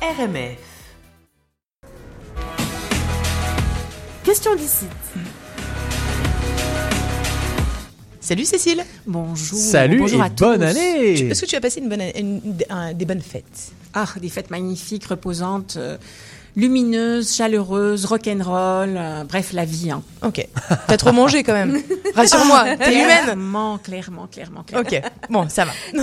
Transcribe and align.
RMF. 0.00 0.56
Question 4.24 4.54
d'ici. 4.54 4.86
Salut 8.20 8.44
Cécile. 8.44 8.84
Bonjour. 9.06 9.58
Salut 9.58 9.98
Bonjour 9.98 10.20
et 10.22 10.26
à 10.26 10.28
bonne 10.28 10.58
tous. 10.60 10.64
année 10.66 11.30
Est-ce 11.30 11.40
que 11.42 11.46
tu 11.46 11.56
as 11.56 11.60
passé 11.60 11.80
une 11.80 11.88
bonne, 11.88 12.00
année- 12.00 12.18
une- 12.20 12.40
un- 12.70 12.92
des 12.92 13.04
bonnes 13.06 13.22
fêtes? 13.22 13.72
Ah, 13.94 14.06
des 14.20 14.28
fêtes 14.28 14.50
magnifiques, 14.50 15.06
reposantes, 15.06 15.74
euh, 15.78 15.96
lumineuses, 16.54 17.34
chaleureuses, 17.34 18.04
rock'n'roll, 18.04 18.94
euh, 18.96 19.24
bref, 19.24 19.52
la 19.52 19.64
vie. 19.64 19.90
Hein. 19.90 20.02
Ok. 20.22 20.46
T'as 20.86 20.96
trop 20.98 21.12
mangé 21.12 21.42
quand 21.42 21.54
même. 21.54 21.80
Rassure-moi, 22.14 22.76
t'es 22.76 22.94
humaine. 22.94 23.24
Clairement, 23.24 23.78
clairement, 23.78 24.26
clairement, 24.26 24.62
clairement. 24.62 24.86
Ok. 24.86 25.00
Bon, 25.30 25.48
ça 25.48 25.64
va. 25.64 25.72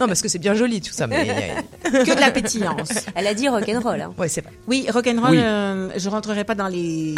non, 0.00 0.06
parce 0.08 0.20
que 0.20 0.28
c'est 0.28 0.38
bien 0.40 0.54
joli 0.54 0.80
tout 0.80 0.92
ça, 0.92 1.06
mais 1.06 1.54
Que 2.04 2.14
de 2.14 2.20
la 2.20 2.30
pétillance. 2.30 2.88
Elle 3.14 3.26
a 3.26 3.34
dit 3.34 3.48
rock'n'roll. 3.48 4.00
Hein. 4.00 4.12
ouais, 4.18 4.28
c'est 4.28 4.40
vrai. 4.42 4.52
Oui, 4.66 4.86
rock'n'roll, 4.92 5.30
Oui. 5.30 5.38
euh, 5.40 5.88
je 5.96 6.08
rentrerai 6.08 6.44
pas 6.44 6.54
dans 6.54 6.68
les 6.68 7.14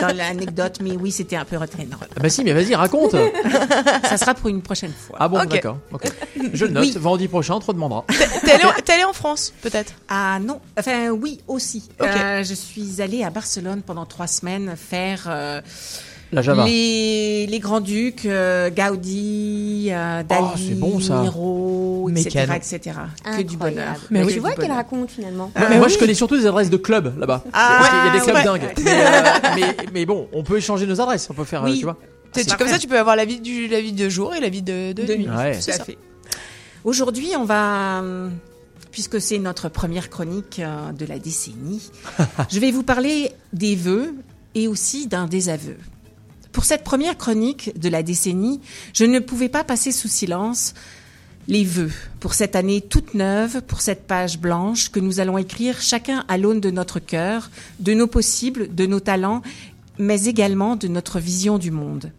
dans 0.00 0.14
l'anecdote, 0.14 0.78
mais 0.82 0.92
oui, 0.92 1.10
c'était 1.12 1.36
un 1.36 1.44
peu 1.44 1.56
rock'n'roll. 1.56 2.08
Ah 2.16 2.20
Bah 2.20 2.28
si, 2.28 2.42
mais 2.44 2.52
vas-y, 2.52 2.74
raconte 2.74 3.14
Ça 4.04 4.16
sera 4.16 4.34
pour 4.34 4.48
une 4.48 4.62
prochaine 4.62 4.92
fois. 4.92 5.16
Ah 5.20 5.28
bon, 5.28 5.38
Ok. 5.40 5.48
d'accord. 5.48 5.78
Je 6.52 6.66
note, 6.66 6.82
Oui. 6.84 6.92
vendredi 6.96 7.28
prochain, 7.28 7.54
on 7.54 7.60
te 7.60 7.66
redemandera. 7.66 8.04
T'es 8.44 8.52
allée, 8.52 8.64
allée 8.88 9.04
en 9.04 9.12
France, 9.12 9.52
peut-être? 9.62 9.92
Ah 10.08 10.38
non, 10.40 10.60
enfin 10.78 11.08
oui 11.10 11.40
aussi. 11.48 11.88
Euh, 12.02 12.42
je 12.44 12.54
suis 12.54 13.00
allée 13.02 13.22
à 13.24 13.30
Barcelone 13.30 13.82
pendant 13.86 14.06
trois 14.06 14.26
semaines 14.26 14.74
faire 14.76 15.24
euh, 15.28 15.60
La 16.32 16.42
Java. 16.42 16.64
les, 16.66 17.46
les 17.46 17.58
grands 17.60 17.80
ducs, 17.80 18.26
euh, 18.26 18.68
Gaudi, 18.70 19.88
euh, 19.90 20.22
Dali, 20.24 20.44
Oh, 20.44 20.56
c'est 20.56 20.74
bon, 20.74 21.00
ça. 21.00 21.20
Miro, 21.22 22.10
etc., 22.10 22.46
etc. 22.56 22.96
Que 23.36 23.42
du 23.42 23.56
bonheur. 23.56 23.94
Mais 24.10 24.20
Mais 24.20 24.26
oui. 24.26 24.32
tu 24.34 24.40
vois 24.40 24.52
qu'elle 24.54 24.72
raconte 24.72 25.10
finalement. 25.10 25.52
Moi, 25.56 25.66
Mais 25.70 25.78
moi, 25.78 25.88
je 25.88 25.96
connais 25.98 26.14
surtout 26.14 26.36
des 26.36 26.46
adresses 26.46 26.70
de 26.70 26.76
clubs 26.76 27.16
là-bas. 27.18 27.44
Ah, 27.52 27.76
Parce 27.78 27.88
qu'il 27.90 27.98
y 27.98 28.08
a 28.08 28.12
des 28.12 28.20
clubs 28.20 28.34
vrai. 28.36 28.44
dingues. 28.44 28.74
Mais, 28.84 29.04
euh, 29.06 29.20
mais, 29.54 29.76
mais 29.94 30.06
bon, 30.06 30.28
on 30.32 30.42
peut 30.42 30.56
échanger 30.58 30.86
nos 30.86 31.00
adresses. 31.00 31.28
On 31.30 31.34
peut 31.34 31.44
faire, 31.44 31.62
euh, 31.62 31.66
Oui. 31.70 31.78
tu 31.78 31.84
vois. 31.84 31.96
Comme 32.58 32.68
ça, 32.68 32.78
tu 32.78 32.88
peux 32.88 32.98
avoir 32.98 33.14
la 33.16 33.24
vie, 33.24 33.40
du, 33.40 33.68
la 33.68 33.80
vie 33.80 33.92
de 33.92 34.08
jour 34.08 34.34
et 34.34 34.40
la 34.40 34.48
vie 34.48 34.62
de, 34.62 34.92
de, 34.92 35.04
De 35.04 35.14
nuit. 35.14 35.28
Ouais. 35.28 35.58
Tout 35.58 35.70
à 35.70 35.84
fait. 35.84 35.96
Aujourd'hui, 36.84 37.28
on 37.38 37.44
va, 37.44 38.00
euh, 38.02 38.28
puisque 38.90 39.20
c'est 39.20 39.38
notre 39.38 39.68
première 39.68 40.10
chronique 40.10 40.60
de 40.98 41.06
la 41.06 41.18
décennie, 41.18 41.90
je 42.50 42.58
vais 42.60 42.70
vous 42.72 42.82
parler 42.82 43.30
des 43.52 43.74
vœux 43.76 44.14
et 44.54 44.68
aussi 44.68 45.06
d'un 45.06 45.26
désaveu. 45.26 45.76
Pour 46.56 46.64
cette 46.64 46.84
première 46.84 47.18
chronique 47.18 47.78
de 47.78 47.90
la 47.90 48.02
décennie, 48.02 48.62
je 48.94 49.04
ne 49.04 49.18
pouvais 49.18 49.50
pas 49.50 49.62
passer 49.62 49.92
sous 49.92 50.08
silence 50.08 50.72
les 51.48 51.64
vœux 51.64 51.92
pour 52.18 52.32
cette 52.32 52.56
année 52.56 52.80
toute 52.80 53.12
neuve, 53.12 53.60
pour 53.60 53.82
cette 53.82 54.06
page 54.06 54.38
blanche 54.38 54.88
que 54.88 54.98
nous 54.98 55.20
allons 55.20 55.36
écrire 55.36 55.82
chacun 55.82 56.24
à 56.28 56.38
l'aune 56.38 56.60
de 56.60 56.70
notre 56.70 56.98
cœur, 56.98 57.50
de 57.78 57.92
nos 57.92 58.06
possibles, 58.06 58.74
de 58.74 58.86
nos 58.86 59.00
talents, 59.00 59.42
mais 59.98 60.24
également 60.24 60.76
de 60.76 60.88
notre 60.88 61.20
vision 61.20 61.58
du 61.58 61.70
monde. 61.70 62.10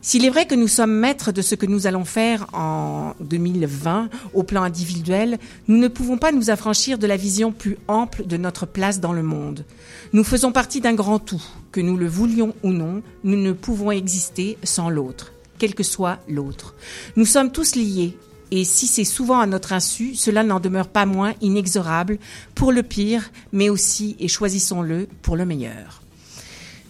S'il 0.00 0.24
est 0.24 0.30
vrai 0.30 0.46
que 0.46 0.54
nous 0.54 0.68
sommes 0.68 0.92
maîtres 0.92 1.32
de 1.32 1.42
ce 1.42 1.56
que 1.56 1.66
nous 1.66 1.88
allons 1.88 2.04
faire 2.04 2.46
en 2.52 3.14
2020 3.20 4.08
au 4.32 4.44
plan 4.44 4.62
individuel, 4.62 5.38
nous 5.66 5.76
ne 5.76 5.88
pouvons 5.88 6.18
pas 6.18 6.30
nous 6.30 6.50
affranchir 6.50 6.98
de 6.98 7.06
la 7.08 7.16
vision 7.16 7.50
plus 7.50 7.76
ample 7.88 8.24
de 8.24 8.36
notre 8.36 8.64
place 8.64 9.00
dans 9.00 9.12
le 9.12 9.24
monde. 9.24 9.64
Nous 10.12 10.22
faisons 10.22 10.52
partie 10.52 10.80
d'un 10.80 10.94
grand 10.94 11.18
tout, 11.18 11.42
que 11.72 11.80
nous 11.80 11.96
le 11.96 12.06
voulions 12.06 12.54
ou 12.62 12.70
non, 12.70 13.02
nous 13.24 13.36
ne 13.36 13.52
pouvons 13.52 13.90
exister 13.90 14.56
sans 14.62 14.88
l'autre, 14.88 15.32
quel 15.58 15.74
que 15.74 15.82
soit 15.82 16.18
l'autre. 16.28 16.76
Nous 17.16 17.26
sommes 17.26 17.50
tous 17.50 17.74
liés, 17.74 18.16
et 18.52 18.64
si 18.64 18.86
c'est 18.86 19.04
souvent 19.04 19.40
à 19.40 19.46
notre 19.46 19.72
insu, 19.72 20.14
cela 20.14 20.44
n'en 20.44 20.60
demeure 20.60 20.88
pas 20.88 21.06
moins 21.06 21.34
inexorable 21.40 22.18
pour 22.54 22.70
le 22.70 22.84
pire, 22.84 23.30
mais 23.52 23.68
aussi, 23.68 24.16
et 24.20 24.28
choisissons-le, 24.28 25.08
pour 25.22 25.36
le 25.36 25.44
meilleur. 25.44 26.02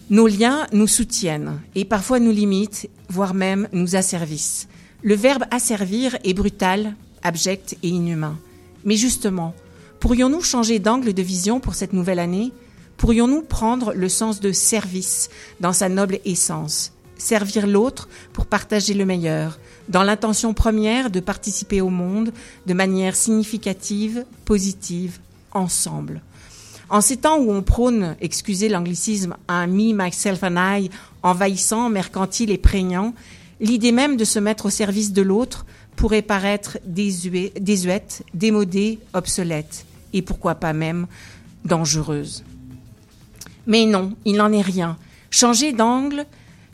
Nos 0.09 0.25
liens 0.25 0.65
nous 0.73 0.87
soutiennent 0.87 1.61
et 1.75 1.85
parfois 1.85 2.19
nous 2.19 2.31
limitent, 2.31 2.89
voire 3.09 3.35
même 3.35 3.67
nous 3.73 3.95
asservissent. 3.95 4.67
Le 5.03 5.13
verbe 5.13 5.43
asservir 5.51 6.17
est 6.23 6.33
brutal, 6.33 6.95
abject 7.21 7.77
et 7.83 7.89
inhumain. 7.89 8.35
Mais 8.83 8.95
justement, 8.95 9.53
pourrions-nous 9.99 10.41
changer 10.41 10.79
d'angle 10.79 11.13
de 11.13 11.21
vision 11.21 11.59
pour 11.59 11.75
cette 11.75 11.93
nouvelle 11.93 12.17
année? 12.17 12.51
Pourrions-nous 12.97 13.43
prendre 13.43 13.93
le 13.93 14.09
sens 14.09 14.39
de 14.39 14.51
service 14.51 15.29
dans 15.59 15.73
sa 15.73 15.89
noble 15.89 16.17
essence? 16.25 16.91
Servir 17.19 17.67
l'autre 17.67 18.09
pour 18.33 18.47
partager 18.47 18.95
le 18.95 19.05
meilleur, 19.05 19.59
dans 19.89 20.03
l'intention 20.03 20.55
première 20.55 21.11
de 21.11 21.19
participer 21.19 21.81
au 21.81 21.89
monde 21.89 22.31
de 22.65 22.73
manière 22.73 23.15
significative, 23.15 24.25
positive, 24.43 25.19
ensemble. 25.51 26.23
En 26.89 27.01
ces 27.01 27.17
temps 27.17 27.37
où 27.37 27.51
on 27.51 27.61
prône, 27.61 28.15
excusez 28.19 28.67
l'anglicisme, 28.67 29.35
un 29.47 29.67
me, 29.67 29.93
myself 29.93 30.43
and 30.43 30.55
I 30.57 30.89
envahissant, 31.21 31.89
mercantile 31.89 32.49
et 32.49 32.57
prégnant, 32.57 33.13
l'idée 33.59 33.91
même 33.91 34.17
de 34.17 34.25
se 34.25 34.39
mettre 34.39 34.65
au 34.65 34.69
service 34.69 35.13
de 35.13 35.21
l'autre 35.21 35.65
pourrait 35.95 36.23
paraître 36.23 36.79
désuète, 36.85 38.23
démodée, 38.33 38.99
obsolète, 39.13 39.85
et 40.13 40.21
pourquoi 40.21 40.55
pas 40.55 40.73
même 40.73 41.07
dangereuse. 41.65 42.43
Mais 43.67 43.85
non, 43.85 44.15
il 44.25 44.37
n'en 44.37 44.51
est 44.51 44.61
rien. 44.61 44.97
Changer 45.29 45.73
d'angle, 45.73 46.25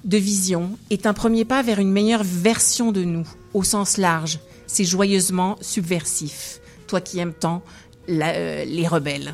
de 0.05 0.17
vision, 0.17 0.77
est 0.91 1.07
un 1.07 1.13
premier 1.13 1.43
pas 1.43 1.61
vers 1.61 1.79
une 1.79 1.91
meilleure 1.91 2.23
version 2.23 2.93
de 2.93 3.03
nous, 3.03 3.27
au 3.53 3.63
sens 3.63 3.97
large. 3.97 4.39
C'est 4.67 4.85
joyeusement 4.85 5.57
subversif. 5.59 6.61
Toi 6.87 7.01
qui 7.01 7.19
aimes 7.19 7.33
tant 7.33 7.63
la- 8.07 8.33
euh, 8.33 8.66
les 8.66 8.88
rebelles. 8.88 9.33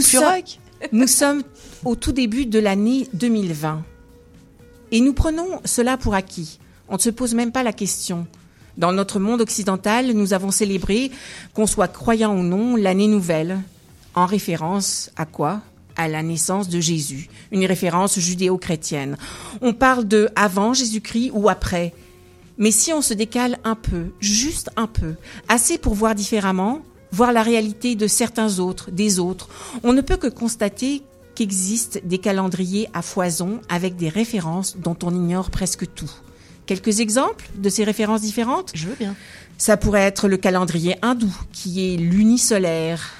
Sommes-. 0.00 0.22
Nous 0.92 1.06
sommes 1.06 1.42
au 1.84 1.94
tout 1.96 2.12
début 2.12 2.46
de 2.46 2.58
l'année 2.58 3.08
2020. 3.14 3.82
Et 4.92 5.00
nous 5.00 5.12
prenons 5.12 5.60
cela 5.64 5.96
pour 5.96 6.14
acquis. 6.14 6.58
On 6.88 6.94
ne 6.94 7.00
se 7.00 7.10
pose 7.10 7.34
même 7.34 7.52
pas 7.52 7.62
la 7.62 7.72
question. 7.72 8.26
Dans 8.76 8.92
notre 8.92 9.18
monde 9.18 9.40
occidental, 9.40 10.12
nous 10.12 10.32
avons 10.32 10.50
célébré, 10.50 11.10
qu'on 11.52 11.66
soit 11.66 11.88
croyant 11.88 12.34
ou 12.36 12.42
non, 12.42 12.76
l'année 12.76 13.08
nouvelle. 13.08 13.58
En 14.14 14.24
référence 14.26 15.10
à 15.16 15.26
quoi? 15.26 15.60
À 15.96 16.06
la 16.08 16.22
naissance 16.22 16.68
de 16.68 16.80
Jésus. 16.80 17.28
Une 17.50 17.66
référence 17.66 18.18
judéo-chrétienne. 18.18 19.16
On 19.60 19.72
parle 19.74 20.06
de 20.06 20.28
avant 20.36 20.72
Jésus-Christ 20.74 21.32
ou 21.34 21.48
après? 21.48 21.92
Mais 22.58 22.70
si 22.70 22.92
on 22.92 23.02
se 23.02 23.14
décale 23.14 23.58
un 23.64 23.76
peu, 23.76 24.06
juste 24.20 24.70
un 24.76 24.86
peu, 24.86 25.14
assez 25.48 25.78
pour 25.78 25.94
voir 25.94 26.14
différemment, 26.14 26.82
voir 27.12 27.32
la 27.32 27.42
réalité 27.42 27.94
de 27.94 28.06
certains 28.06 28.58
autres, 28.58 28.90
des 28.90 29.18
autres, 29.18 29.48
on 29.82 29.92
ne 29.92 30.00
peut 30.00 30.16
que 30.16 30.26
constater 30.26 31.02
qu'existent 31.34 32.00
des 32.04 32.18
calendriers 32.18 32.88
à 32.92 33.02
foison 33.02 33.60
avec 33.68 33.96
des 33.96 34.08
références 34.08 34.76
dont 34.76 34.96
on 35.04 35.14
ignore 35.14 35.50
presque 35.50 35.86
tout. 35.94 36.10
Quelques 36.66 37.00
exemples 37.00 37.48
de 37.54 37.68
ces 37.70 37.84
références 37.84 38.22
différentes? 38.22 38.72
Je 38.74 38.88
veux 38.88 38.96
bien. 38.96 39.14
ça 39.56 39.76
pourrait 39.76 40.02
être 40.02 40.28
le 40.28 40.36
calendrier 40.36 40.96
hindou, 41.00 41.34
qui 41.52 41.94
est 41.94 41.96
lunisolaire. 41.96 43.14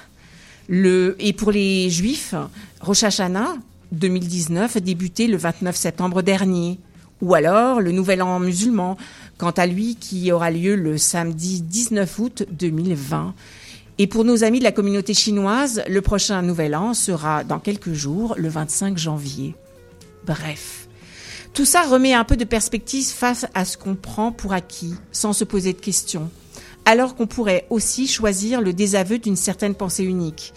Le, 0.67 1.15
et 1.19 1.33
pour 1.33 1.51
les 1.51 1.89
juifs, 1.89 2.35
Rosh 2.81 3.03
Hashanah 3.03 3.55
2019 3.91 4.75
a 4.75 4.79
débuté 4.79 5.27
le 5.27 5.37
29 5.37 5.75
septembre 5.75 6.21
dernier. 6.21 6.77
Ou 7.21 7.33
alors 7.33 7.81
le 7.81 7.91
Nouvel 7.91 8.21
An 8.21 8.39
musulman, 8.39 8.97
quant 9.37 9.51
à 9.51 9.65
lui, 9.65 9.95
qui 9.95 10.31
aura 10.31 10.51
lieu 10.51 10.75
le 10.75 10.97
samedi 10.97 11.61
19 11.61 12.19
août 12.19 12.43
2020. 12.51 13.33
Et 13.97 14.07
pour 14.07 14.23
nos 14.23 14.45
amis 14.45 14.59
de 14.59 14.63
la 14.63 14.71
communauté 14.71 15.13
chinoise, 15.13 15.83
le 15.89 16.01
prochain 16.01 16.41
Nouvel 16.41 16.75
An 16.75 16.93
sera 16.93 17.43
dans 17.43 17.59
quelques 17.59 17.91
jours, 17.91 18.35
le 18.37 18.47
25 18.47 18.97
janvier. 18.97 19.55
Bref. 20.25 20.87
Tout 21.53 21.65
ça 21.65 21.81
remet 21.81 22.13
un 22.13 22.23
peu 22.23 22.37
de 22.37 22.45
perspective 22.45 23.07
face 23.07 23.45
à 23.53 23.65
ce 23.65 23.77
qu'on 23.77 23.95
prend 23.95 24.31
pour 24.31 24.53
acquis, 24.53 24.93
sans 25.11 25.33
se 25.33 25.43
poser 25.43 25.73
de 25.73 25.79
questions. 25.79 26.29
Alors 26.85 27.15
qu'on 27.15 27.27
pourrait 27.27 27.67
aussi 27.69 28.07
choisir 28.07 28.61
le 28.61 28.71
désaveu 28.71 29.19
d'une 29.19 29.35
certaine 29.35 29.75
pensée 29.75 30.05
unique, 30.05 30.53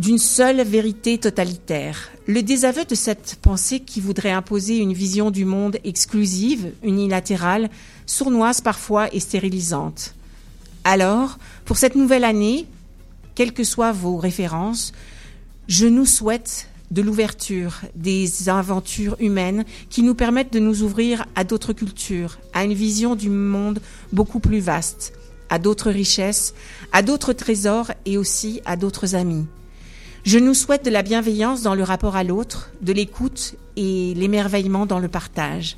d'une 0.00 0.18
seule 0.18 0.62
vérité 0.62 1.18
totalitaire. 1.18 2.08
Le 2.26 2.42
désaveu 2.42 2.86
de 2.86 2.94
cette 2.94 3.36
pensée 3.42 3.80
qui 3.80 4.00
voudrait 4.00 4.30
imposer 4.30 4.78
une 4.78 4.94
vision 4.94 5.30
du 5.30 5.44
monde 5.44 5.76
exclusive, 5.84 6.72
unilatérale, 6.82 7.68
sournoise 8.06 8.62
parfois 8.62 9.14
et 9.14 9.20
stérilisante. 9.20 10.14
Alors, 10.84 11.36
pour 11.66 11.76
cette 11.76 11.96
nouvelle 11.96 12.24
année, 12.24 12.64
quelles 13.34 13.52
que 13.52 13.62
soient 13.62 13.92
vos 13.92 14.16
références, 14.16 14.92
je 15.68 15.86
nous 15.86 16.06
souhaite 16.06 16.70
de 16.90 17.02
l'ouverture, 17.02 17.82
des 17.94 18.48
aventures 18.48 19.16
humaines 19.20 19.66
qui 19.90 20.02
nous 20.02 20.14
permettent 20.14 20.54
de 20.54 20.60
nous 20.60 20.82
ouvrir 20.82 21.26
à 21.34 21.44
d'autres 21.44 21.74
cultures, 21.74 22.38
à 22.54 22.64
une 22.64 22.72
vision 22.72 23.16
du 23.16 23.28
monde 23.28 23.80
beaucoup 24.14 24.40
plus 24.40 24.60
vaste, 24.60 25.12
à 25.50 25.58
d'autres 25.58 25.90
richesses, 25.90 26.54
à 26.90 27.02
d'autres 27.02 27.34
trésors 27.34 27.92
et 28.06 28.16
aussi 28.16 28.62
à 28.64 28.76
d'autres 28.76 29.14
amis. 29.14 29.44
Je 30.24 30.38
nous 30.38 30.54
souhaite 30.54 30.84
de 30.84 30.90
la 30.90 31.02
bienveillance 31.02 31.62
dans 31.62 31.74
le 31.74 31.82
rapport 31.82 32.16
à 32.16 32.24
l'autre, 32.24 32.70
de 32.82 32.92
l'écoute 32.92 33.54
et 33.76 34.12
l'émerveillement 34.14 34.86
dans 34.86 34.98
le 34.98 35.08
partage. 35.08 35.76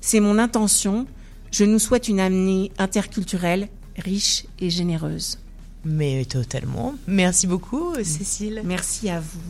C'est 0.00 0.20
mon 0.20 0.38
intention. 0.38 1.06
Je 1.50 1.64
nous 1.64 1.78
souhaite 1.78 2.08
une 2.08 2.20
année 2.20 2.72
interculturelle 2.78 3.68
riche 3.98 4.46
et 4.58 4.70
généreuse. 4.70 5.38
Mais 5.84 6.24
totalement. 6.24 6.94
Merci 7.06 7.46
beaucoup, 7.46 7.94
Cécile. 8.02 8.62
Merci 8.64 9.10
à 9.10 9.20
vous. 9.20 9.40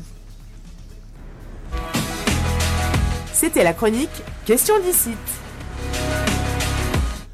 C'était 3.33 3.65
la 3.65 3.75
chronique 3.75 4.11
Question 4.45 4.75
d'ici. 4.81 5.11